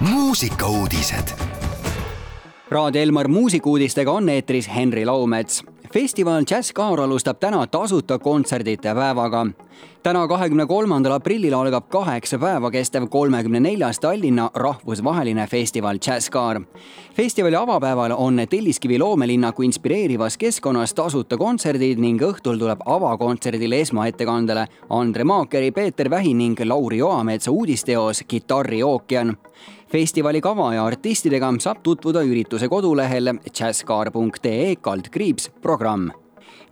[0.00, 1.28] muusikauudised.
[2.68, 5.64] Raadio Elmar muusikuudistega on eetris Henri Laumets.
[5.94, 9.46] festival Jazz Car alustab täna tasuta kontserdite päevaga.
[10.02, 16.60] täna, kahekümne kolmandal aprillil algab kaheksa päeva kestev kolmekümne neljas Tallinna rahvusvaheline festival Jazz Car.
[17.14, 25.24] festivali avapäeval on Telliskivi loomelinnaku inspireerivas keskkonnas tasuta kontserdid ning õhtul tuleb avakontserdile esmaettekandele Andre
[25.24, 29.36] Maakeri, Peeter Vähi ning Lauri Oametsa uudisteos Kitarri ookean
[29.92, 36.10] festivali kava ja artistidega saab tutvuda ürituse kodulehel jazzcar.ee kaldkriips programm.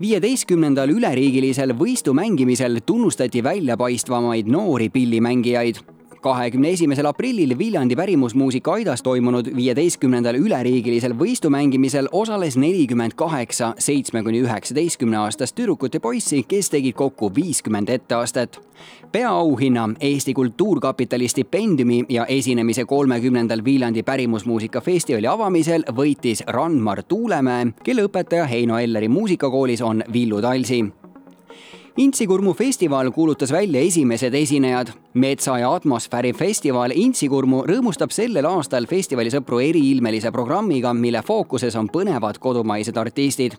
[0.00, 5.78] viieteistkümnendal üleriigilisel võistu mängimisel tunnustati väljapaistvamaid noori pillimängijaid
[6.20, 14.22] kahekümne esimesel aprillil Viljandi pärimusmuusika aidas toimunud viieteistkümnendal üleriigilisel võistu mängimisel osales nelikümmend kaheksa seitsme
[14.22, 18.60] kuni üheksateistkümne aastast tüdrukut ja poissi, kes tegid kokku viiskümmend etteastet.
[19.12, 28.04] peaauhinna Eesti Kultuurkapitali stipendiumi ja esinemise kolmekümnendal Viljandi pärimusmuusika festivali avamisel võitis Randmar Tuulemäe, kelle
[28.04, 30.84] õpetaja Heino Elleri muusikakoolis on Villu Talsi
[31.96, 34.88] Intsikurmu festival kuulutas välja esimesed esinejad.
[35.14, 41.88] metsa ja atmosfääri festival Intsikurmu rõõmustab sellel aastal festivali sõpru eriilmelise programmiga, mille fookuses on
[41.88, 43.56] põnevad kodumaised artistid.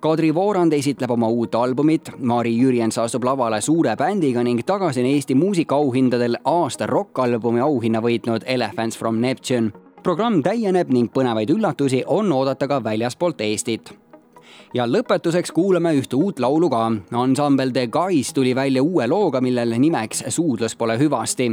[0.00, 5.06] Kadri Voorand esitleb oma uut albumit, Mari Jürjens astub lavale suure bändiga ning tagasi on
[5.06, 12.32] Eesti muusikaauhindadel aasta rokkalbumi auhinna võitnud Elephants from Neptune programm täieneb ning põnevaid üllatusi on
[12.32, 13.94] oodata ka väljaspoolt Eestit
[14.74, 16.92] ja lõpetuseks kuulame ühte uut laulu ka.
[17.12, 21.52] ansambel The Guys tuli välja uue looga, millel nimeks Suudlus pole hüvasti.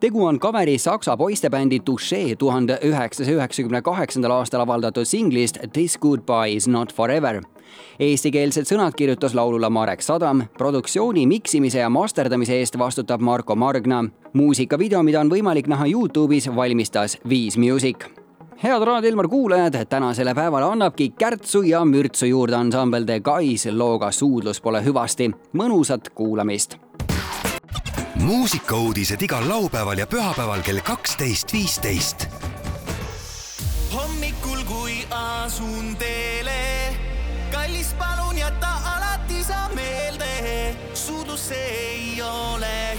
[0.00, 6.56] tegu on kaveri saksa poistebändi Touché tuhande üheksasaja üheksakümne kaheksandal aastal avaldatud singlist This goodbye
[6.56, 7.40] is not forever
[7.98, 14.04] Eestikeelsed sõnad kirjutas laulule Marek Sadam, produktsiooni, miksimise ja masterdamise eest vastutab Marko Margna.
[14.32, 18.27] muusikavideo, mida on võimalik näha Youtube'is, valmistas Viis Music
[18.62, 24.10] head Raadio Ilmar kuulajad, tänasele päevale annabki kärtsu ja mürtsu juurde ansambel The Guys looga
[24.12, 25.30] Suudlus pole hüvasti.
[25.52, 26.76] mõnusat kuulamist.
[28.14, 32.26] muusikauudised igal laupäeval ja pühapäeval kell kaksteist, viisteist.
[33.94, 36.96] hommikul, kui asun teele,
[37.52, 42.98] kallis, palun jäta alati sa meelde, suudlus see ei ole